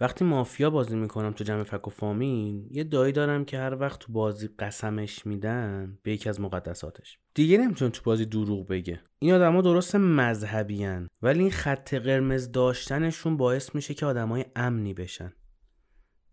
[0.00, 4.00] وقتی مافیا بازی می‌کنم تو جمع فک و فامین یه دایی دارم که هر وقت
[4.00, 7.18] تو بازی قسمش میدن به یکی از مقدساتش.
[7.34, 9.00] دیگه نمی‌تونه تو بازی دروغ بگه.
[9.18, 15.32] این آدما درست مذهبیان ولی این خط قرمز داشتنشون باعث میشه که آدمای امنی بشن.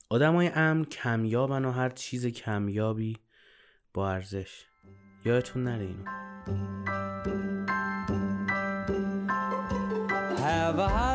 [0.09, 3.17] آدمای امن کمیابن و هر چیز کمیابی
[3.93, 4.65] با ارزش.
[5.25, 6.05] یادتون نره اینو.
[10.37, 11.14] Have a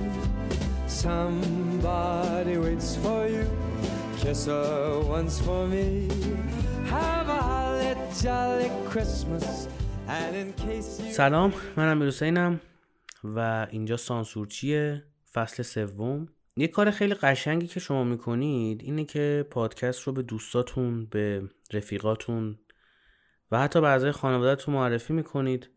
[1.07, 3.45] Somebody waits for you.
[4.21, 5.87] Kiss her once for me.
[6.95, 7.91] Have a holly
[8.23, 9.67] jolly Christmas.
[10.07, 12.59] And in case you سلام من امیر حسینم
[13.23, 15.03] و اینجا سانسورچیه
[15.33, 21.05] فصل سوم یه کار خیلی قشنگی که شما می‌کنید اینه که پادکست رو به دوستاتون
[21.05, 22.59] به رفیقاتون
[23.51, 25.69] و حتی به اعضای خانوادهتون معرفی می‌کنید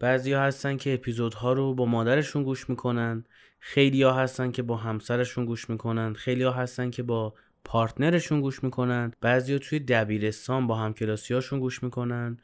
[0.00, 3.24] بعضی هستن که اپیزودها رو با مادرشون گوش می‌کنن
[3.60, 8.64] خیلی ها هستن که با همسرشون گوش می‌کنن خیلی ها هستن که با پارتنرشون گوش
[8.64, 9.12] می‌کنن.
[9.20, 12.38] بعضی ها توی دبیرستان با همکلاسیاشون گوش می‌کنن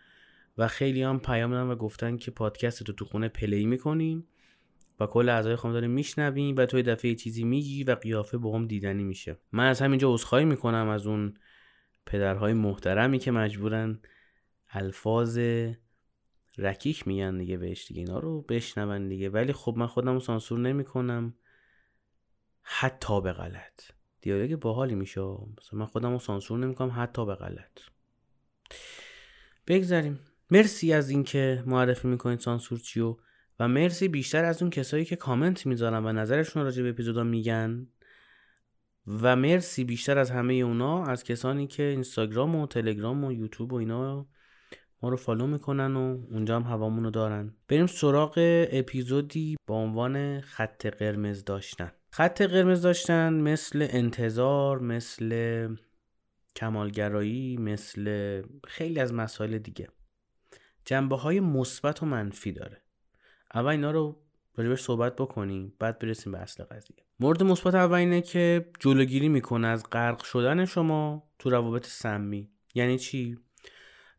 [0.59, 4.27] و خیلی هم پیام دادن و گفتن که پادکست رو تو خونه پلی می‌کنیم
[5.01, 9.05] و کل اعضای خانواده میشنویم و توی دفعه چیزی میگی و قیافه با هم دیدنی
[9.05, 9.37] میشه.
[9.53, 11.35] من از همینجا عذرخواهی می‌کنم از اون
[12.07, 13.99] پدرهای محترمی که مجبورن
[14.71, 15.39] الفاظ
[16.59, 19.29] رکیک میگن دیگه بهش دیگه اینا رو بشنون دیگه.
[19.29, 21.35] ولی خب من خودم سانسور نمی‌کنم.
[22.63, 23.81] حتی به غلط.
[24.21, 25.21] دیالوگ باحالی میشه.
[25.21, 27.81] مثلا من خودم سانسور نمی‌کنم حتی به غلط.
[29.67, 30.21] بگذاریم.
[30.51, 33.17] مرسی از اینکه معرفی می‌کنید سانسور چیو
[33.61, 37.87] و مرسی بیشتر از اون کسایی که کامنت می‌ذارن و نظرشون راجع به اپیزودا میگن.
[39.07, 43.77] و مرسی بیشتر از همه اونا از کسانی که اینستاگرام و تلگرام و یوتیوب و
[43.77, 44.29] اینا
[45.05, 47.55] ما رو فالو می‌کنن و اونجا هم هوامون رو دارن.
[47.69, 48.33] بریم سراغ
[48.73, 51.93] اپیزودی با عنوان خط قرمز داشتن.
[52.11, 55.69] خط قرمز داشتن مثل انتظار مثل
[56.57, 59.89] کمالگرایی مثل خیلی از مسائل دیگه.
[60.85, 62.83] جنبه های مثبت و منفی داره.
[63.55, 64.21] اول اینا رو
[64.57, 66.97] راجبش صحبت بکنیم بعد برسیم به اصل قضیه.
[67.21, 72.51] مورد مثبت اول اینه که جلوگیری می‌کنه از غرق شدن شما تو روابط سمی.
[72.75, 73.39] یعنی چی؟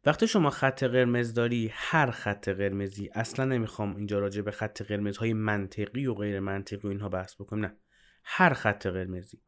[0.06, 5.34] وقتی شما خط قرمز داری هر خط قرمزی اصلا نمی‌خوام اینجا راجع به خط قرمزهای
[5.34, 7.76] منطقی و غیر منطقی و اینها بحث بکنم نه.
[8.24, 9.42] هر خط قرمزی.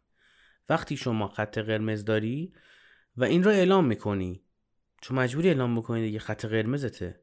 [0.69, 2.53] وقتی شما خط قرمز داری
[3.17, 4.43] و این رو اعلام می‌کنی
[5.01, 7.19] چون مجبوری اعلام بکنی دیگه خط قرمزته.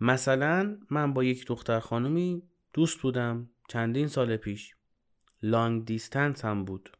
[0.00, 4.76] مثلا من با یک دختر خانومی دوست بودم چندین سال پیش.
[5.42, 6.96] long distance هم بود.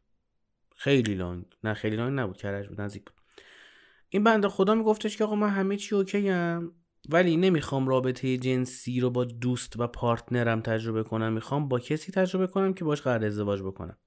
[0.75, 3.22] خیلی long نه خیلی long نبود کرج بود نزدیک بود.
[4.13, 6.71] این بنده خدا میگفتش که آقا من همه چی okay م
[7.09, 11.33] ولی نمی‌خوام رابطه جنسی رو با دوست و partner م تجربه کنم.
[11.33, 13.97] می‌خوام با کسی تجربه کنم که باش قرار ازدواج بکنم.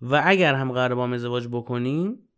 [0.00, 2.28] و اگر هم قرار با هم ازدواج بکنیم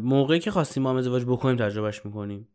[0.00, 2.48] موقعی که خواستیم با هم ازدواج بکنیم تجربهش می‌کنیم.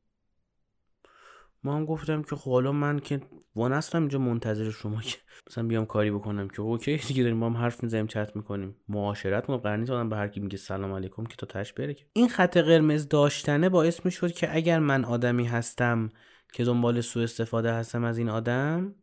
[1.63, 3.21] ما هم گفتم که خب حالا من که
[3.55, 5.17] وان هستم اینجا منتظر شما که
[5.49, 8.75] مثلا بیام کاری بکنم که اوکی دیگه داریم با هم حرف می‌زنیم چت می‌کنیم.
[8.89, 11.93] معاشرت ما قرار نیست آدم به هر کی میگه سلام علیکم که تا تش بره
[11.93, 12.05] که.
[12.13, 16.11] این خط قرمز داشتنه باعث می‌شد که اگر من آدمی هستم
[16.53, 18.95] که دنبال سوء استفاده هستم از این آدم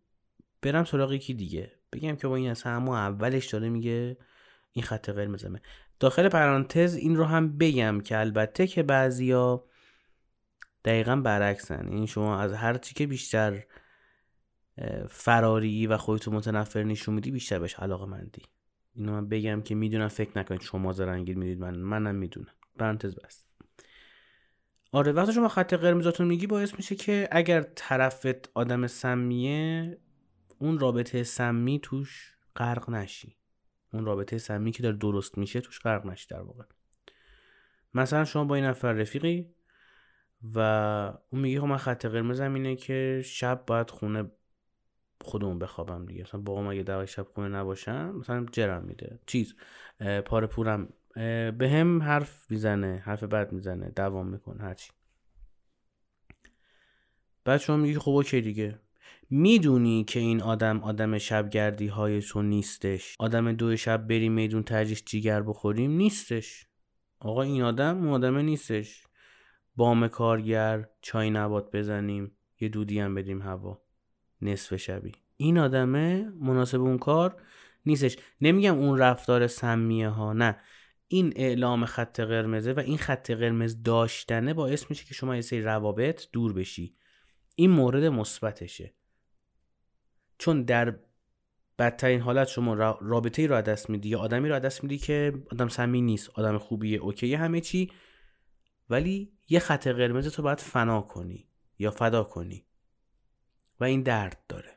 [0.63, 1.73] برم سراغ یکی دیگه.
[1.93, 4.17] بگم که با این اصلا همون اولش داره میگه
[4.73, 5.63] این خط قرمزمه.
[6.01, 9.65] داخل پرانتز این رو هم بگم که البته که بعضیا
[10.85, 11.89] دقیقا برعکسن.
[11.89, 13.65] این شما از هر چی که بیشتر
[15.09, 18.43] فراری و خودتو متنفر نشون میدی بیشتر بهش علاقه مندی.
[18.95, 22.55] اینو من بگم که می‌دونم فکر نکنید شما زرنگیر می‌دید من منم می‌دونم.
[22.79, 23.45] پرانتز بس.
[24.93, 29.99] آره وقتی شما خط قرمزاتون میگی باعث میشه که اگر طرفت آدم سمیه
[30.59, 33.37] اون رابطه سمی توش غرق نشی.
[33.93, 36.65] اون رابطه سمی که داره درست میشه توش غرق نشی در واقع.
[37.95, 39.55] مثلا شما با این نفر رفیقی
[40.55, 40.59] و
[41.31, 44.31] اون میگه خب من خط قرمزم اینه که شب باید خونه
[45.25, 46.23] خودمون بخوابم دیگه.
[46.23, 49.21] مثلا با اگه دوای شب خونه نباشم مثلا جرم میده.
[49.27, 49.55] چیز
[50.27, 50.89] پاره پورم.
[51.59, 54.91] به هم حرف می‌زنه حرف بد می‌زنه دوام می‌کنه هرچی.
[57.45, 58.79] بعد شما میگی خب اوکی دیگه.
[59.31, 63.17] می‌دونی که این آدم آدم شبگردی های تو نیستش.
[63.19, 66.67] آدم دو شب بریم میدون ترجیش جیگر بخوریم نیستش.
[67.21, 69.07] آقا این آدم اون آدمه نیستش.
[69.81, 73.83] بام کارگر چای نبات بزنیم یه دودی هم بدیم هوا.
[74.43, 75.13] نصف شبی.
[75.37, 77.43] این آدمه مناسب اون کار
[77.87, 78.17] نیستش.
[78.41, 80.57] نمیگم اون رفتار سمیه ها نه.
[81.09, 85.63] این اعلام خط قرمزه و این خط قرمز داشتنه باعث میشه که شما یه سری
[85.63, 86.95] روابط دور بشی.
[87.55, 88.95] این مورد مثبتشه.
[90.39, 90.97] چون در
[91.79, 95.69] بدترین حالت شما رابطه ای رو دست میدی یا آدمی رو دست میدی که آدم
[95.69, 97.91] سمی نیست آدم خوبیه اوکی همه چی
[98.91, 101.49] ولی یه خط قرمز تو باید فنا کنی
[101.79, 102.65] یا فدا کنی.
[103.81, 104.77] و این درد داره.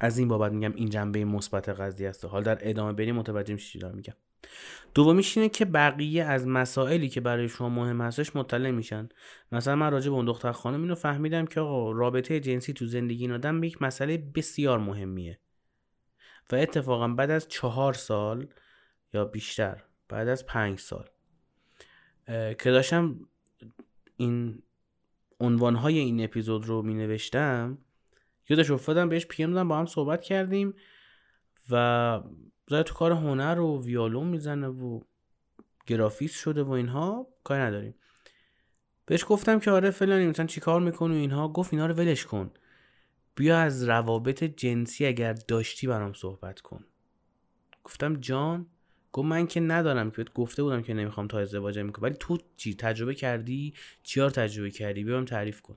[0.00, 2.24] از این بابت میگم این جنبه مثبت قضیه است.
[2.24, 4.14] حال در ادامه بریم متوجه میشی دارم میگم.
[4.94, 9.08] دومیش اینه که بقیه از مسائلی که برای شما مهم هستش مطلع میشن.
[9.52, 13.22] مثلا من راجع به اون دختر خانم اینو فهمیدم که آقا رابطه جنسی تو زندگی
[13.22, 15.38] این آدم یک مسئله بسیار مهمیه.
[16.52, 18.46] و اتفاقا بعد از چهار سال
[19.14, 21.08] یا بیشتر بعد از پنج سال
[22.26, 23.20] که داشتم
[24.16, 24.62] این
[25.40, 27.78] عنوانهای این اپیزود رو می نوشتم
[28.48, 30.74] یادش افتادم بهش پیم دادم با هم صحبت کردیم
[31.70, 32.20] و
[32.68, 35.00] زده تو کار هنر و ویالون می‌زنه و
[35.86, 37.94] گرافیس شده و اینها کاری نداریم.
[39.06, 42.26] بهش گفتم که آره فلانی مثلا چی کار می‌کنی و اینها گفت اینا رو ولش
[42.26, 42.50] کن.
[43.34, 46.84] بیا از روابط جنسی اگر داشتی برام صحبت کن.
[47.84, 48.66] گفتم جان
[49.14, 52.74] گفت من که ندارم که گفته بودم که نمی‌خوام تا ازدواج می‌کنم ولی تو چی؟
[52.74, 55.76] تجربه کردی؟ چیار تجربه کردی؟ بیام تعریف کن.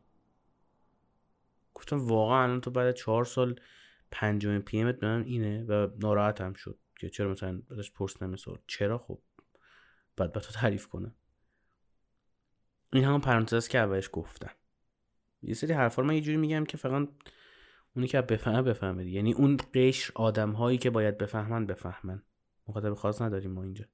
[1.73, 3.59] گفتم واقعا الان تو بعد چهار سال
[4.11, 8.97] پنجمین پی امت من اینه و ناراحتم شد که چرا مثلا بعدش پرسیدم مثلا چرا
[8.97, 9.19] خب؟
[10.15, 11.15] بعد با تو تعریف کنم.
[12.93, 14.51] این همون پرانتز که اولش گفتم.
[15.43, 17.07] یه سری حرفا من یه جوری میگم که فقط
[17.95, 22.23] اونی که بفهمه بفهمه یعنی اون قشر آدم هایی که باید بفهمن بفهمن.
[22.69, 23.85] مخاطب خاص نداریم ما اینجا.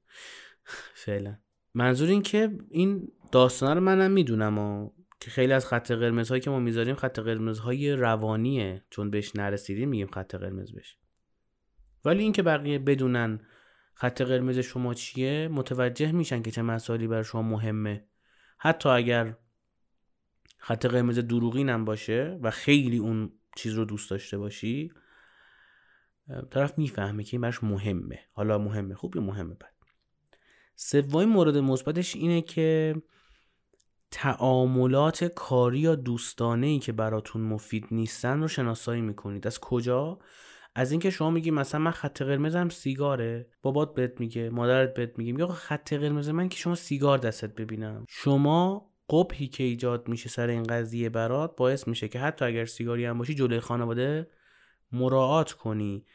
[0.93, 1.37] فعلا.
[1.73, 4.89] منظور این که این داستان رو منم می‌دونم و
[5.19, 8.85] که خیلی از خط قرمز هایی که ما می‌ذاریم خط قرمز های روانیه.
[8.89, 10.97] چون بهش نرسیدیم میگیم خط قرمز بشه
[12.05, 13.39] ولی اینکه بقیه بدونن
[13.93, 18.05] خط قرمز شما چیه متوجه میشن که چه مسائلی بر شما مهمه.
[18.57, 19.37] حتی اگر
[20.57, 24.91] خط قرمز دروغین هم باشه و خیلی اون چیز رو دوست داشته باشی
[26.51, 28.19] طرف می‌فهمه که این براش مهمه.
[28.31, 29.73] حالا مهمه خوب یا مهمه بد؟
[30.75, 32.95] سومین مورد مثبتش اینه که
[34.11, 39.47] تعاملات کاری یا دوستانه ای که براتون مفید نیستن رو شناسایی می‌کنید.
[39.47, 40.19] از کجا؟
[40.75, 43.47] از اینکه شما میگی مثلا من خط قرمزم سیگاره.
[43.61, 48.05] بابات بهت میگه مادرت بهت میگه میگه خط قرمز من که شما سیگار دستت ببینم.
[48.09, 53.05] شما قبحی که ایجاد میشه سر این قضیه برات باعث میشه که حتی اگر سیگاری
[53.05, 54.27] هم باشی جلوی خانواده
[54.93, 56.05] مراعات کنی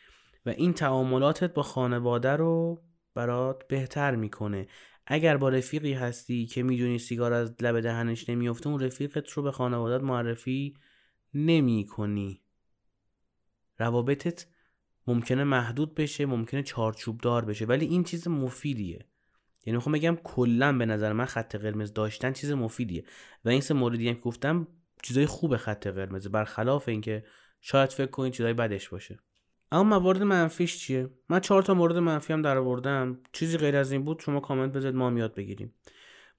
[0.46, 2.82] و این تعاملاتت با خانواده رو
[3.14, 4.66] برات بهتر می‌کنه.
[5.06, 9.52] اگر با رفیقی هستی که می‌دونی سیگار از لب دهنش نمیفته اون رفیقت رو به
[9.52, 10.74] خانوادت معرفی
[11.34, 12.42] نمی کنی
[13.78, 14.46] روابطت
[15.06, 19.06] ممکنه محدود بشه ممکنه چارچوب دار بشه ولی این چیز مفیدیه.
[19.66, 23.04] یعنی می‌خوام بگم کلا به نظر من خط قرمز داشتن چیز مفیدیه.
[23.44, 24.68] و این سه موردی هم گفتم
[25.02, 27.24] چیزای خوب خط قرمز برخلاف اینکه
[27.60, 29.18] شاید فکر کنید چیزای بدش باشه.
[29.72, 33.92] اما موارد منفیش چیه؟ من چهار تا مورد منفی هم در آوردم چیزی غیر از
[33.92, 35.74] این بود شما کامنت بذارید ما هم یاد بگیریم.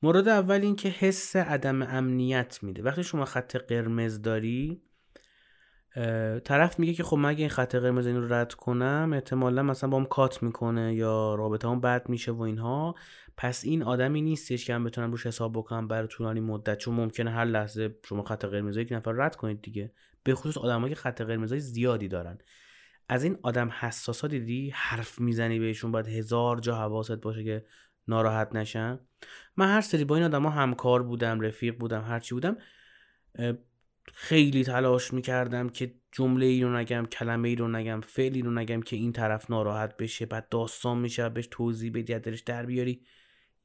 [0.02, 2.84] مورد اول این که حس عدم امنیت میده.
[2.84, 4.82] وقتی شما خط قرمز داری
[6.44, 9.98] طرف میگه که خب مگه این خط قرمز این رو رد کنم احتمالا مثلا با
[9.98, 12.96] هم کات می‌کنه یا رابطه هم بد میشه و اینها.
[13.38, 17.32] پس این آدمی نیستش که هم بتونم روش حساب بکنم برای طولانی مدت چون ممکنه
[17.32, 19.92] هر لحظه شما خط قرمز یک نفر رد کنید دیگه.
[20.30, 22.38] به خصوص آدمایی که خط قرمزای زیادی دارن.
[23.10, 27.66] از این آدم حساسا دیدی؟ حرف می‌زنی بهشون باید هزار جا حواست باشه که
[28.08, 29.00] ناراحت نشن.
[29.58, 32.58] من هر سری با این آدم ها همکار بودم رفیق بودم هرچی بودم
[34.14, 38.82] خیلی تلاش می‌کردم که جمله ای رو نگم کلمه ای رو نگم فعلی رو نگم
[38.82, 43.06] که این طرف ناراحت بشه بعد داستان میشه بهش توضیح بدی درش در بیاری.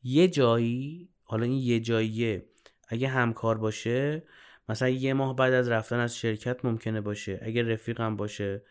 [0.02, 2.47] یه جایی حالا این یه جاییه
[2.88, 4.23] اگه همکار باشه
[4.68, 7.40] مثلا یه ماه بعد از رفتن از شرکت ممکنه باشه.
[7.42, 8.62] اگه رفیقم باشه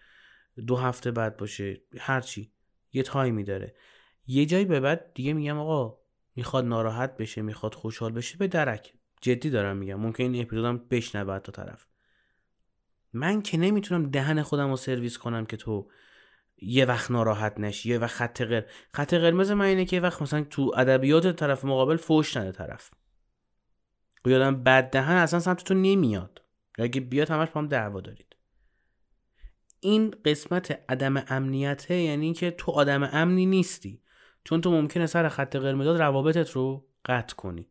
[0.67, 2.51] دو هفته بعد باشه هرچی
[2.93, 3.75] یه تایمی داره.
[4.27, 5.97] یه جایی به بعد دیگه میگم آقا
[6.35, 8.93] می‌خواد ناراحت بشه می‌خواد خوشحال بشه به درک.
[9.21, 9.95] جدی دارم میگم.
[9.95, 11.88] ممکن این اپیزودم بشنوه تا طرف.
[13.13, 15.89] من که نمی‌تونم دهن خودم رو سرویس کنم که تو
[16.57, 20.21] یه وقت ناراحت نشی یه وقت خط قرمز خط قرمز من اینه که یه وقت
[20.21, 22.91] مثلا تو ادبیات طرف مقابل فوش نده طرف.
[24.29, 26.41] یادم بد دهن اصلا سمت تو نمیاد.
[26.79, 28.35] اگه بیاد همش با هم دعوا دارید.
[29.79, 34.01] این قسمت عدم امنیته یعنی که تو آدم امنی نیستی.
[34.43, 37.67] چون تو ممکنه سر خط قرمز روابطت رو قطع کنی.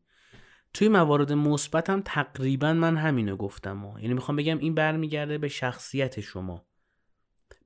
[0.75, 4.01] توی موارد مثبت هم تقریبا من همینو گفتم ها.
[4.01, 6.67] یعنی می‌خوام بگم این برمیگرده به شخصیت شما.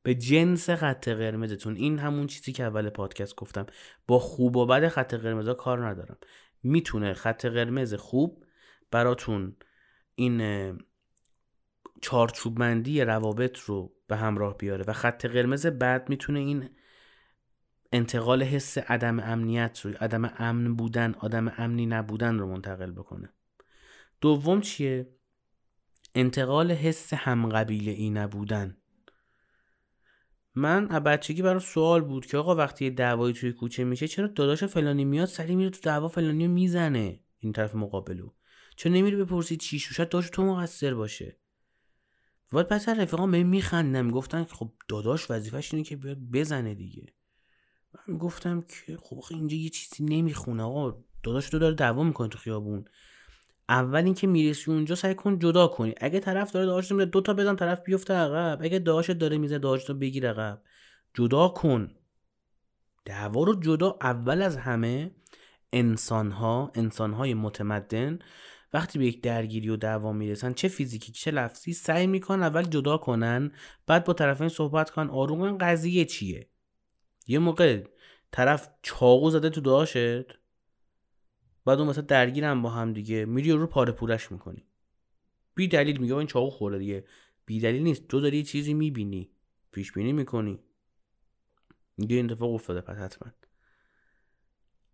[0.03, 1.77] به جنس خط قرمزتون.
[1.77, 3.67] این همون چیزی که اول پادکست گفتم.
[4.07, 6.17] با خوب و بد خط قرمزا کار ندارم.
[6.63, 8.45] می‌تونه خط قرمز خوب
[8.91, 9.57] براتون
[10.15, 10.79] این
[12.01, 16.71] چارچوب مندی روابط رو به همراه بیاره و خط قرمز بعد می‌تونه این
[17.93, 23.33] انتقال حس عدم امنیت رو عدم امن بودن آدم امنی نبودن رو منتقل بکنه.
[24.21, 25.09] دوم چیه؟
[26.15, 28.77] انتقال حس همقبیله ای نبودن.
[30.55, 35.05] من بچگی برام سوال بود که آقا وقتی دعوایی توی کوچه میشه چرا داداش فلانی
[35.05, 38.31] میاد سری میره تو دعوا فلانی می‌زنه؟ این طرف مقابلو.
[38.77, 41.37] چرا نمیری بپرسی چی شد؟ شاید داشت تو مقصر باشه.
[42.53, 47.07] بعد پس رفیقام به میخندم گفتن خب داداش وظیفش اینه که بیاد بزنه دیگه.
[48.09, 51.05] من گفتم که خب اینجا یه چیزی نمی‌خونه آقا.
[51.23, 52.85] داداش تو داره دعوا می‌کنه تو خیابون.
[53.69, 55.95] اول اینکه می‌رسی اونجا سعی کن جدا کنی.
[56.01, 58.59] اگه طرف داره داشت میده دو تا بزن طرف بیفته عقب.
[58.63, 60.63] اگه داشت داره میزه رو بگیر عقب.
[61.15, 61.95] جدا کن.
[63.05, 65.11] دعوا رو جدا اول از همه
[65.73, 68.19] انسان ها انسان های متمدن
[68.73, 72.99] وقتی به یک درگیری و دعوا می‌رسن چه فیزیکی چه لفظی سعی می‌کنن اول جدا
[72.99, 73.53] کنن
[73.87, 75.11] بعد با طرفین صحبت کنن.
[75.11, 76.49] آروم قضیه چیه؟
[77.27, 77.85] یه موقع
[78.33, 79.97] طرف چاقو زده تو داشت
[81.65, 83.25] بعد اون مثلا درگیرم با هم دیگه.
[83.25, 84.67] میری رو پاره پورش می‌کنی.
[85.55, 87.05] بی دلیل میگه این چاقو خورده دیگه.
[87.47, 88.09] بی دلیل نیست.
[88.09, 89.31] تو داری چیزی می‌بینی.
[89.73, 90.59] پیش بینی می‌کنی.
[91.97, 93.33] میگه این اتفاق افتاده پس حتما.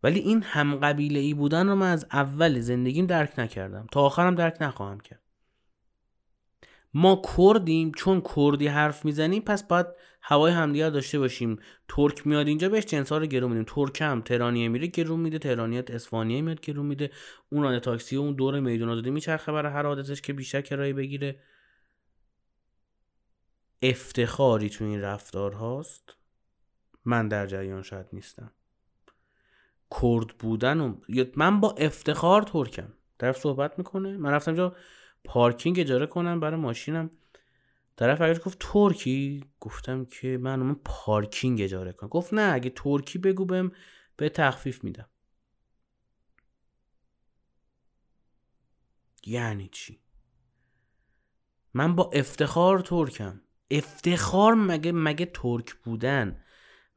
[0.03, 3.87] ولی این هم قبیله ای بودن رو من از اول زندگیم درک نکردم.
[3.93, 5.23] تا آخرم درک نخواهم کرد.
[6.95, 9.87] ما کردیم چون کردی حرف می‌زنیم پس باید
[10.23, 11.59] هوای همدیگر داشته باشیم.
[11.89, 13.65] ترک میاد اینجا بهش جنس ها رو گرون میدیم.
[13.69, 15.39] ترک هم تهرانیه میره گرون میده.
[15.39, 17.11] تهرانیت اسفانیه میاد گرون میده.
[17.51, 21.41] اون رانه تاکسی اون دور میدون آزادی میچرخه برای هر عادتش که بیشتر کرایه بگیره.
[23.83, 26.17] افتخاری تو این رفتار هاست
[27.05, 28.53] من در جریان شاید نیستم.
[30.01, 30.97] کرد بودن و
[31.37, 32.93] من با افتخار ترکم.
[33.19, 34.17] طرف صحبت می‌کنه.
[34.17, 34.77] من رفتم جا
[35.25, 37.11] پارکینگ اجاره کنم برای ماشینم.
[37.97, 42.09] طرف اگر گفت ترکی؟ گفتم که من من پارکینگ اجاره کنم.
[42.09, 43.73] گفت نه اگه ترکی بگو بهم
[44.17, 45.09] به تخفیف میدم.
[49.27, 50.01] یعنی چی؟
[51.75, 53.41] من با افتخار ترکم.
[53.71, 56.45] افتخار مگه مگه ترک بودن؟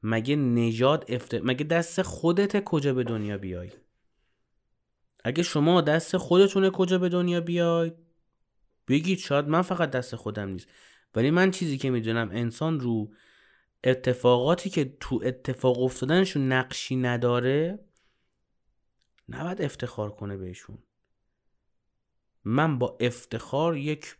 [0.08, 1.34] مگه نژاد افت...
[1.34, 3.72] مگه دست خودت کجا به دنیا بیای؟
[5.24, 7.92] اگه شما دست خودتونه کجا به دنیا بیای؟
[8.88, 10.68] بگید شاید من فقط دست خودم نیست.
[11.16, 13.14] ولی من چیزی که می‌دونم انسان رو
[13.84, 17.80] اتفاقاتی که تو اتفاق افتادنشون نقشی نداره
[19.30, 20.78] نباید افتخار کنه بهشون.
[22.44, 24.18] من با افتخار یک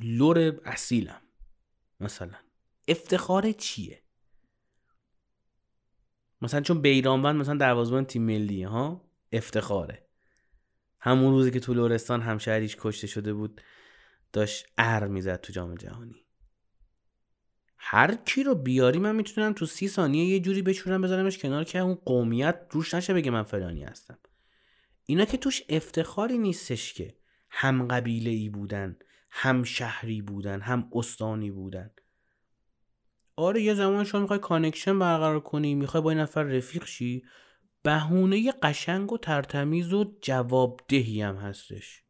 [0.00, 1.20] لور اصیلم
[2.00, 2.38] مثلا.
[2.88, 4.05] افتخار چیه؟
[6.42, 10.06] مثلا چون بیرانوند مثلا دروازه‌بان تیم ملیه ها؟ افتخاره.
[11.00, 13.60] همون روزی که تو لورستان همشهریش کشته شده بود
[14.32, 16.26] داشت ار می‌زد تو جام جهانی.
[17.78, 21.78] هر کی رو بیاری من می‌تونم تو سی ثانیه یه جوری بچورم بذارمش کنار که
[21.78, 24.18] اون قومیت روش نشه بگه من فلانی هستم.
[25.04, 27.16] اینا که توش افتخاری نیستش که
[27.50, 28.98] هم قبیله ای بودن
[29.30, 31.90] هم شهری بودن هم استانی بودن.
[33.36, 37.24] آره یه زمان شما می‌خوای connection برقرار کنی می‌خوای با این نفر رفیق شی
[37.82, 42.02] بهونه قشنگ و ترتمیز و جوابدهی هم هستش.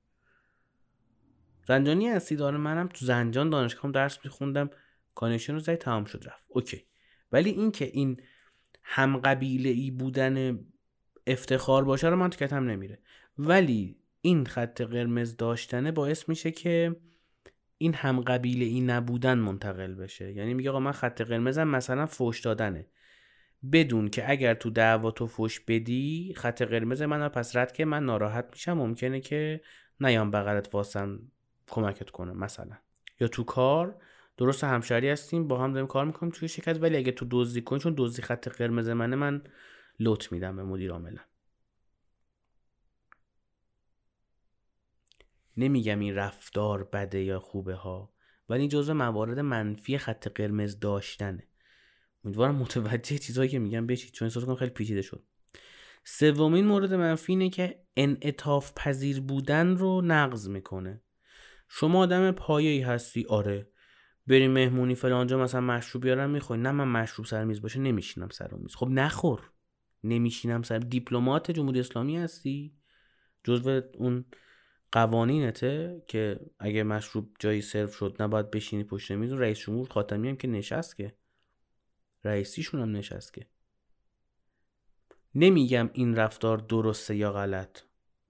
[1.68, 4.70] زنجانی هستی؟ داره منم تو زنجان دانشگاه درس میخوندم
[5.14, 6.44] connection رو زدی تمام شد رفت.
[6.48, 6.84] okay.
[7.32, 8.20] ولی اینکه این
[8.82, 10.58] هم قبیله ای بودن
[11.26, 12.98] افتخار باشه رو من تو کتم نمیره.
[13.38, 16.96] ولی این خط قرمز داشتنه باعث میشه که
[17.78, 20.32] این هم قبیله ای نبودن منتقل بشه.
[20.32, 22.86] یعنی میگه آقا من خط قرمزم مثلا فوش دادنه.
[23.72, 27.84] بدون که اگر تو دعوا تو فوش بدی خط قرمز من رو پس رد که
[27.84, 28.72] من ناراحت میشم.
[28.72, 29.60] ممکنه که
[30.00, 31.18] نیام بغلت واسم
[31.66, 32.76] کمکت کنه مثلا.
[33.20, 34.02] یا تو کار
[34.36, 36.82] درست همشهری هستیم با هم داریم کار می‌کنیم توی شرکت.
[36.82, 39.42] ولی اگه تو دزدی کنی چون دزدی خط قرمز منه من
[40.00, 41.20] لط میدم به مدیر عاملا
[45.56, 48.12] نمیگم این رفتار بده یا خوبه ها
[48.48, 51.48] ولی جزو موارد منفی خط قرمز داشتنه.
[52.24, 55.24] امیدوارم متوجه چیزهایی که میگم بشید چون احساس کنم خیلی پیچیده شد.
[56.04, 61.02] سومین مورد منفی اینه که انعطاف پذیر بودن رو نقض می‌کنه.
[61.68, 63.68] شما آدم پایه‌ای هستی آره.
[64.26, 66.60] بریم مهمونی فلانجا مثلا مشروب بیارم می‌خوای.
[66.60, 68.74] نه من مشروب سر میز باشه نمیشینم سر میز.
[68.74, 69.50] خب نخور.
[70.04, 70.78] نمیشینم سر.
[70.78, 72.74] دیپلمات جمهوری اسلامی هستی؟
[73.44, 74.24] جزو اون
[74.92, 80.36] قوانینته که اگه مشروب جایی سرو شد نباید بشینی پشت میز رئیس جمهور خاتمی هم
[80.36, 81.14] که نشست که.
[82.24, 83.46] رئیسیشون هم نشست که.
[85.34, 87.80] نمیگم این رفتار درسته یا غلط.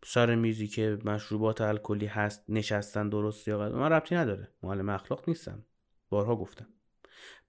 [0.05, 4.49] سر میزی که مشروبات الکلی هست نشستن درسته یا غلط من ربطی نداره.
[4.63, 5.65] معلم اخلاق نیستم
[6.09, 6.69] بارها گفتم.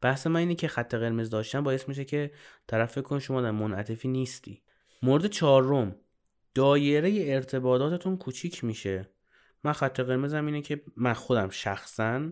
[0.02, 2.32] بحث من اینه که خط قرمز داشتن باعث میشه که
[2.68, 4.62] طرف فکر کن شما در منعطفی نیستی.
[5.04, 5.96] مورد چهارم
[6.58, 9.10] دایره ارتباطاتتون کوچیک میشه.
[9.64, 12.30] من خط قرمزم اینه که من خودم شخصا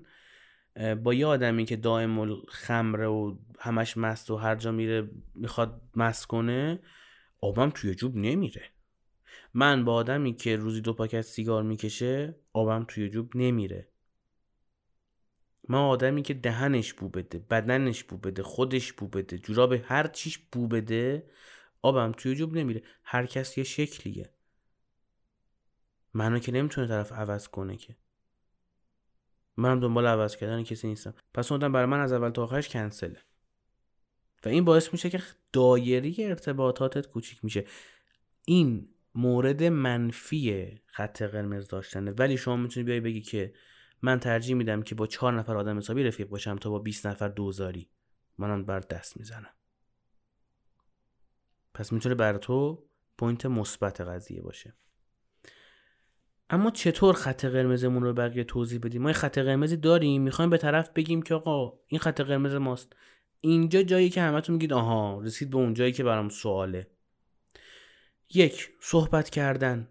[1.03, 6.25] با یه آدمی که دائم خمره و همش مست و هر جا میره می‌خواد مست
[6.25, 6.79] کنه
[7.41, 8.62] آبم توی جوب نمیره.
[9.53, 13.88] من با آدمی که روزی دو پاکت سیگار می‌کشه آبم توی جوب نمیره.
[15.70, 20.38] من آدمی که دهنش بو بده بدنش بو بده خودش بو بده جوراب هر چیش
[20.38, 21.24] بو بده
[21.86, 22.84] آبم توی جوب نمیره.
[23.04, 24.30] هر کس یه شکلیه.
[26.13, 27.96] منو که نمی‌تونه طرف عوض کنه که.
[29.58, 31.13] منم دنبال عوض کردن کسی نیستم.
[31.34, 33.20] پس اون برای من از اول تا آخرش کنسله.
[34.46, 35.22] و این باعث میشه که
[35.54, 37.65] دایره ارتباطاتت کوچیک میشه.
[38.46, 42.12] این مورد منفی خط قرمز داشتنه.
[42.12, 43.54] ولی شما می‌تونی بیای بگی که
[44.01, 47.27] من ترجیح میدم که با چهار نفر آدم حسابی رفیق باشم تا با 20 نفر
[47.27, 47.89] دوزاری.
[48.38, 49.54] منم برات دست می‌زنم.
[51.75, 52.84] پس می‌تونه برا تو
[53.17, 54.74] point مثبت قضیه باشه.
[56.50, 60.89] اما چطور خط قرمزمون رو بقیه توضیح بدیم؟ ما خط قرمزی داریم می‌خوایم به طرف
[60.89, 62.94] بگیم که آقا این خط قرمز ماست.
[63.41, 66.88] اینجا جایی که همتون میگید آها رسید به اون جایی که برام سواله.
[68.34, 69.89] یک صحبت کردن.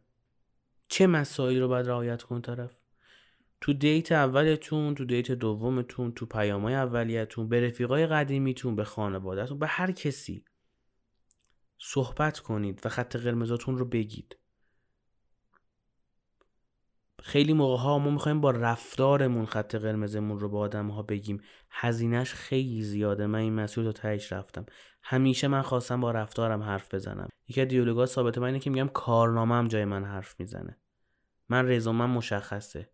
[0.88, 2.76] چه مسائلی رو باید رعایت کن طرف؟
[3.60, 9.66] تو دیت اولتون تو دیت دومتون تو پیامای اولیتون به رفیقای قدیمیتون به خانوادهتون به
[9.66, 10.44] هر کسی.
[11.86, 14.38] صحبت کنید و خط قرمزاتون رو بگید.
[17.22, 21.42] خیلی موقع ها ما می‌خوایم با رفتارمون خط قرمزمون رو با آدم ها بگیم.
[21.70, 23.26] هزینهش خیلی زیاده.
[23.26, 24.66] من این مسئول رو تهش رفتم.
[25.02, 27.28] همیشه من خواستم با رفتارم حرف بزنم.
[27.48, 30.78] یکی از دیالوگا ثابت من اینه که میگم کارنامه جای من حرف می‌زنه.
[31.48, 32.90] من رزومم مشخصه.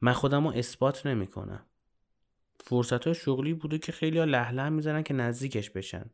[0.00, 1.66] من خودم رو اثبات نمی‌کنم.
[2.60, 6.10] فرصت های شغلی بوده که خیلی ها لحله می‌زنن که نزدیکش بشن.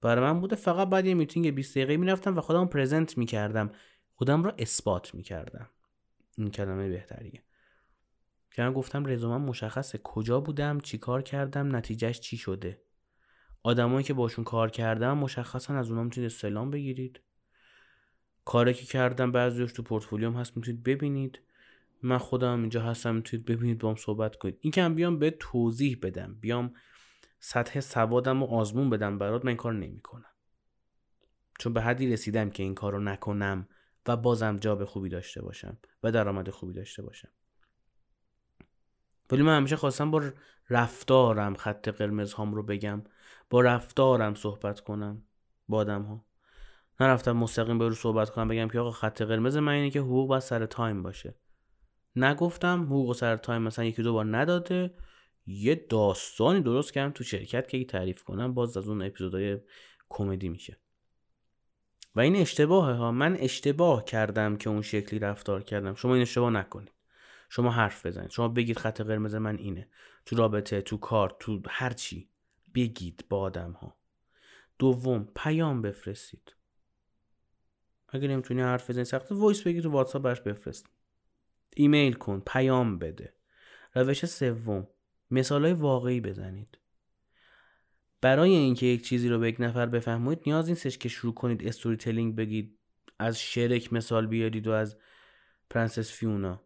[0.00, 0.56] برای من بوده.
[0.56, 3.70] فقط بعد یه میتینگ 20 دقیقه می‌رفتم و خودم پرزنت می‌کردم.
[4.14, 5.70] خودم رو اثبات می‌کردم.
[6.38, 7.42] این کلمه بهتریه.
[8.50, 9.98] که من گفتم رزومم مشخصه.
[9.98, 12.82] کجا بودم؟ چی کار کردم؟ نتیجهش چی شده؟
[13.62, 17.20] آدمایی که باشون کار کردم مشخصا از اونها می‌تونید استعلام بگیرید.
[18.44, 21.40] کاری که کردم بعضیش تو پورتفولیوم هست می‌تونید ببینید.
[22.02, 24.58] من خودم اینجا هستم می‌تونید ببینید با هم صحبت کنید.
[24.60, 26.34] این که هم بیام به توضیح بدم.
[26.40, 26.74] بیام
[27.40, 30.34] سطح سوادم رو آزمون بدم برات من این کار نمی‌کنم.
[31.58, 33.68] چون به حدی رسیدم که این کار رو نکنم
[34.06, 37.28] و بازم job خوبی داشته باشم و درآمد خوبی داشته باشم.
[39.30, 40.22] ولی من همیشه خواستم با
[40.70, 43.02] رفتارم خط قرمز هام رو بگم
[43.50, 45.22] با رفتارم صحبت کنم
[45.68, 46.24] با آدم ها
[47.00, 50.28] نرفتم مستقیم به رو صحبت کنم بگم که آقا خط قرمز من اینه که حقوق
[50.28, 51.34] باید سر time باشه.
[52.16, 54.94] نگفتم حقوق سر time مثلا یکی دو بار نداده
[55.50, 59.58] یه داستانی درست کردم تو شرکت که تعریف کنم باز از اون اپیزودهای
[60.08, 60.76] کمدی میشه.
[62.14, 63.12] و این اشتباهه ها.
[63.12, 65.94] من اشتباه کردم که اون شکلی رفتار کردم.
[65.94, 66.92] شما این اشتباه نکنید.
[67.48, 68.30] شما حرف بزنید.
[68.30, 69.88] شما بگید خط قرمز من اینه.
[70.26, 72.30] تو رابطه تو کار تو هر چی.
[72.74, 73.96] بگید با آدم ها
[74.78, 76.54] دوم پیام بفرستید.
[78.08, 80.86] اگر نمی‌تونی حرف بزنی سخته voice بگید تو واتساپ برش بفرست.
[81.76, 83.34] ایمیل کن پیام بده.
[83.94, 84.88] روش سوم
[85.30, 86.78] مثال های واقعی بزنید.
[88.20, 92.36] برای اینکه یک چیزی رو به یک نفر بفهمونید نیاز نیستش که شروع کنید storytelling
[92.36, 92.78] بگید
[93.18, 94.96] از شرک مثال بیارید و از
[95.70, 96.62] پرنسس فیونا.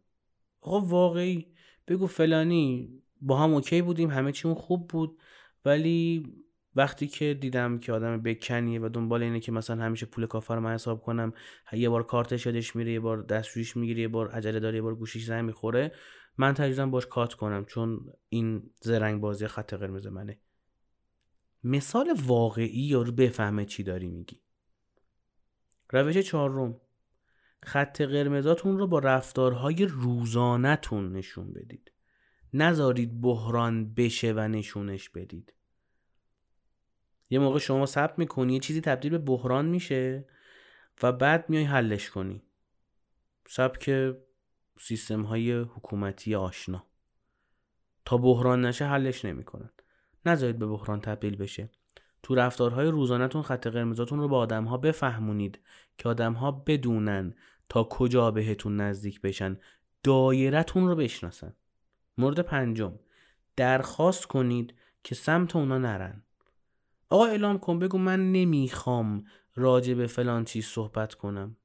[0.60, 1.46] آقا واقعی
[1.88, 5.18] بگو فلانی با هم okay بودیم همه چیمون خوب بود
[5.64, 6.32] ولی
[6.76, 10.58] وقتی که دیدم که آدم بکنیه و دنبال اینه که مثلا همیشه پول کافه رو
[10.58, 11.32] من حساب کنم
[11.72, 14.94] یه بار کارتش یادش میره یه بار دستشوییش می‌گیره یه بار عجله داره یه بار
[14.94, 15.92] گوشیش زنگ می‌خوره
[16.38, 20.38] من تجربه باش کات کنم چون این زرنگ بازی خط قرمز منه.
[21.64, 24.40] مثال واقعی رو بفهمه چی داری میگی.
[25.90, 26.80] روش چهارم.
[27.64, 31.92] خط قرمزاتون رو با رفتارهای روزانهتون نشون بدید.
[32.54, 35.54] نذارید بحران بشه و نشونش بدید.
[37.30, 40.28] یه موقع شما ثبت می‌کنی یه چیزی تبدیل به بحران میشه
[41.02, 42.42] و بعد میای حلش کنی.
[43.48, 44.14] سبک
[44.78, 46.86] سیستم های حکومتی آشنا.
[48.04, 49.70] تا بحران نشه حلش نمی‌کنن.
[50.26, 51.70] نذارید به بحران تبدیل بشه.
[52.22, 55.60] تو رفتارهای روزانهتون خط قرمزاتون رو با آدمها بفهمونید
[55.98, 57.34] که آدمها بدونن
[57.68, 59.58] تا کجا بهتون نزدیک بشن.
[60.04, 61.54] دایرتون رو بشناسن.
[62.18, 62.98] مورد پنجم.
[63.56, 66.22] درخواست کنید که سمت اونا نرن.
[67.08, 71.56] آقا اعلام کن بگو من نمی‌خوام راجع به فلان چیز صحبت کنم.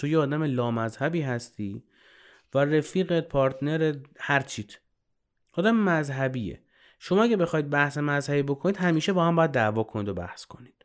[0.00, 1.82] تو یه آدم لامذهبی هستی
[2.54, 4.78] و رفیقت پارتنر هر چیت.
[5.52, 6.62] آدم مذهبیه.
[6.98, 10.84] شما اگه بخواید بحث مذهبی بکنید همیشه با هم باید دعوا کنید و بحث کنید.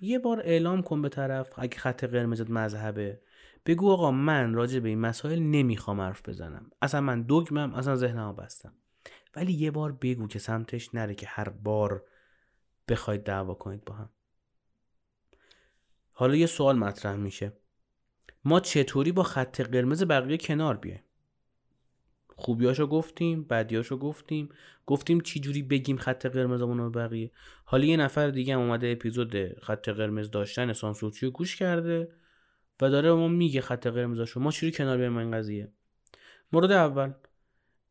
[0.00, 3.20] یه بار اعلام کن به طرف اگه خط قرمزت مذهبه
[3.66, 6.70] بگو آقا من راجع به این مسائل نمی‌خوام حرف بزنم.
[6.82, 8.74] اصلا من دگمم اصلا ذهنمو بستم.
[9.36, 12.04] ولی یه بار بگو که سمتش نره که هر بار
[12.88, 14.10] بخواید دعوا کنید با هم.
[16.12, 17.52] حالا یه سوال مطرح میشه.
[18.44, 21.02] ما چطوری با خط قرمز بقیه کنار بیایم؟
[22.36, 24.48] خوبیاشو گفتیم بدیاشو گفتیم.
[24.86, 27.30] گفتیم چی جوری بگیم خط قرمزمون رو بقیه؟
[27.64, 32.12] حالا یه نفر دیگه هم اومده اپیزود خط قرمز داشتن سانسورچی رو گوش کرده
[32.80, 34.40] و داره ما میگه خط قرمزاشو.
[34.40, 35.72] ما چجوری کنار بیایم این قضیه؟
[36.52, 37.12] مورد اول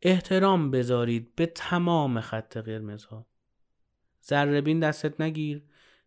[0.01, 3.27] احترام بذارید به تمام خط قرمزها.
[4.25, 5.63] ذره بین دستت نگیر.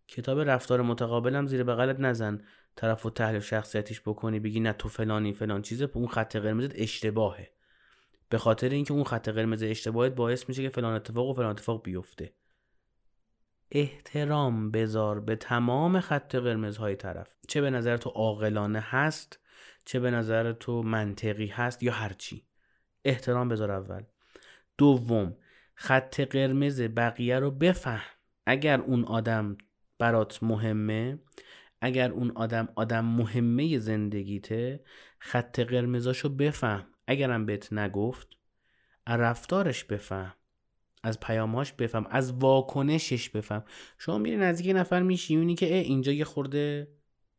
[0.09, 2.45] کتاب رفتار متقابلم زیر بغلت نزن.
[2.77, 7.51] طرف و تحلیل شخصیتیش بکنی بگی نه تو فلانی فلان چیزه اون خط قرمزت اشتباهه.
[8.29, 11.83] به خاطر اینکه اون خط قرمز اشتباهت باعث میشه که فلان اتفاق و فلان اتفاق
[11.83, 12.33] بیفته.
[13.71, 17.35] احترام بذار به تمام خط قرمزهای طرف.
[17.49, 19.39] چه به نظر تو عاقلانه هست
[19.85, 22.47] چه به نظر تو منطقی هست یا هرچی
[23.05, 24.03] احترام بذار اول.
[24.79, 25.37] دوم
[25.75, 28.15] خط قرمز بقیه رو بفهم.
[28.47, 29.57] اگر اون آدم
[29.99, 31.19] برات مهمه
[31.85, 34.85] اگر اون آدم آدم مهمه زندگیته
[35.19, 36.87] خط قرمزاشو بفهم.
[37.07, 38.29] اگرم بهت نگفت
[39.07, 40.35] از رفتارش بفهم.
[41.03, 42.07] از پیاماش بفهم.
[42.11, 43.65] از واکنشش بفهم.
[43.99, 46.89] شما میری نزدیک نفر میشی می‌بینی که اینجا یه خورده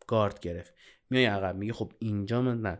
[0.07, 0.73] گارد گرفت.
[1.09, 2.79] میای عقب میگه خب اینجا من نه.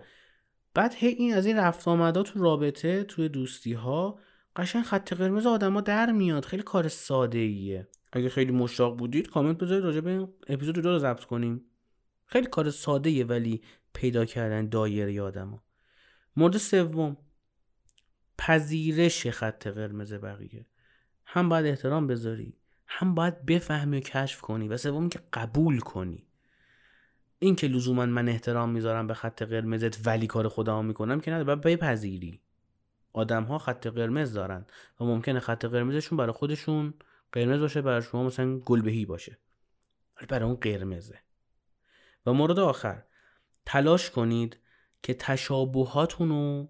[0.74, 4.20] بعد هی این از این رفت آمدا تو رابطه توی دوستی ها
[4.56, 6.46] قشنگ خط قرمز آدما در میاد.
[6.46, 11.00] خیلی کار ساده ایه اگه خیلی مشتاق بودید کامنت بذارید راجع به اپیزود دو رو
[11.00, 11.62] ضبط کنیم.
[12.26, 13.62] خیلی کار ساده ایه ولی
[13.94, 15.64] پیدا کردن دایره آدما.
[16.36, 17.18] مورد سوم
[18.38, 20.66] پذیرش خط قرمز بقیه.
[21.26, 26.28] هم باید احترام بذاری هم باید بفهمی و کشف کنی و سوم که قبول کنی.
[27.40, 31.44] این که لزوما من احترام می‌ذارم به خط قرمزت ولی کار خودمو می‌کنم که نه
[31.44, 32.42] باید بپذیری.
[33.14, 34.66] آدم ها خط قرمز دارن
[35.00, 36.94] و ممکنه خط قرمزشون برای خودشون
[37.32, 39.38] قرمز باشه برای شما مثلا گلبهی باشه.
[40.18, 41.20] ولی برای اون قرمزه.
[42.26, 43.04] و مورد آخر
[43.66, 44.60] تلاش کنید
[45.04, 46.70] که تشابهاتون رو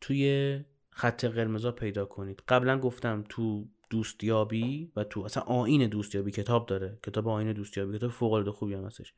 [0.00, 2.42] توی خط قرمزا پیدا کنید.
[2.48, 6.98] قبلا گفتم تو دوستیابی و تو اصلا آین دوستیابی کتاب داره.
[7.02, 9.14] کتاب آین دوستیابی کتاب فوق العاده خوبی هم هستش.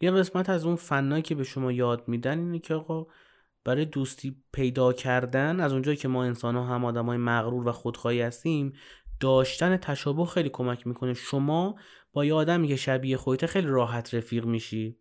[0.00, 3.06] یه قسمت از اون فنایی که به شما یاد میدن اینه که آقا
[3.64, 7.72] برای دوستی پیدا کردن از اونجایی که ما انسان ها هم آدم های مغرور و
[7.72, 8.72] خودخواهی هستیم
[9.22, 11.14] داشتن تشابه خیلی کمک می‌کنه.
[11.14, 11.76] شما
[12.12, 14.96] با یه آدمی که شبیه خودت خیلی راحت رفیق میشی.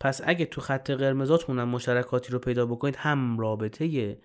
[0.00, 4.18] پس اگه تو خط قرمزاتون هم مشترکاتی رو پیدا بکنید هم رابطه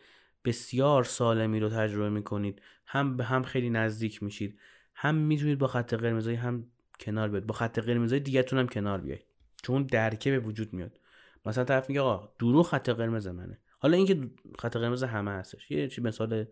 [0.46, 4.60] بسیار سالمی رو تجربه می‌کنید هم به هم خیلی نزدیک میشید
[4.96, 6.66] هم می‌تونید با خط قرمزای هم
[7.00, 7.48] کنار بیاید.
[7.48, 9.26] با خط قرمزای دیگهتون هم کنار بیاید
[9.64, 11.00] چون درکه به وجود میاد.
[11.46, 13.60] مثلا طرف میگه آقا دروغ خط قرمز منه.
[13.80, 14.30] حالا اینکه
[14.60, 15.72] خط قرمز همه هستش.
[15.72, 16.46] یه چی مثال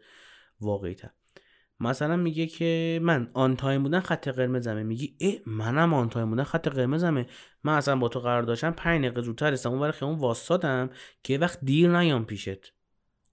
[0.62, 1.10] واقعی تر
[1.82, 6.44] مثلا میگه که من on time بودن خط قرمزمه میگی اه منم on time بودن
[6.44, 7.26] خط قرمزمه
[7.64, 9.74] من اصلا با تو قرار داشتم 5 دقیقه زودتر رسیدم.
[9.74, 10.90] اون خیابون واسادم
[11.24, 12.74] که وقت دیر نیام پیشت.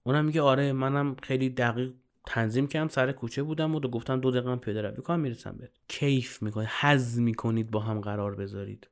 [0.03, 1.93] اونم میگه آره منم خیلی دقیق
[2.25, 5.71] تنظیم کردم سر کوچه بودم و دو گفتم دو دقیقه پیاده روی کنم می‌رسم بهت.
[5.87, 8.89] کیف می‌کنید حز می‌کنید با هم قرار بذارید.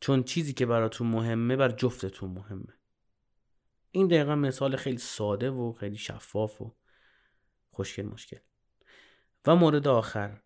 [0.00, 2.74] چون چیزی که براتون مهمه بر جفتتون مهمه.
[3.90, 6.74] این دقیقا مثال خیلی ساده و خیلی شفاف و
[7.72, 8.36] خوشگل مشکل.
[9.46, 10.40] و مورد آخر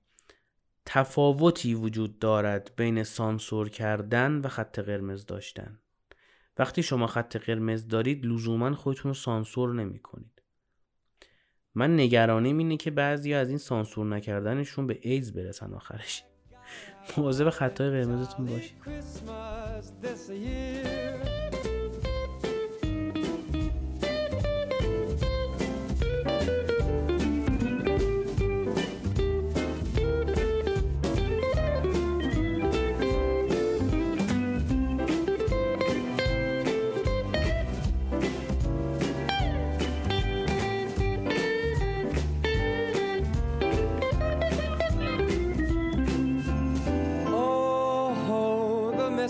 [0.85, 5.79] تفاوتی وجود دارد بین سانسور کردن و خط قرمز داشتن.
[6.59, 10.43] وقتی شما خط قرمز دارید لزوما خودتون رو سانسور نمی کنید.
[11.75, 16.25] من نگرانیم اینه که بعضی از این سانسور نکردنشون به ایدز برسن آخرش.
[17.17, 18.77] مواظب خطای قرمزتون باشید.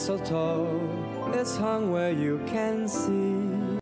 [0.07, 3.26] Mistletoe is hung where you can see